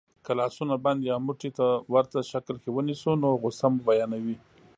که 0.25 0.31
لاسونه 0.39 0.75
بند 0.85 1.01
یا 1.09 1.15
موټي 1.25 1.49
ته 1.57 1.65
ورته 1.93 2.19
شکل 2.31 2.55
کې 2.61 2.69
ونیسئ 2.71 3.13
نو 3.23 3.29
غسه 3.41 3.67
مو 3.71 3.81
بیانوي. 3.87 4.37